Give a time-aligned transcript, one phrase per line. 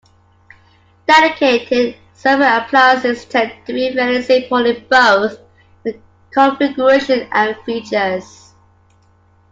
[1.07, 5.37] Dedicated server appliances tend to be fairly simple in both
[6.31, 8.55] configuration and features.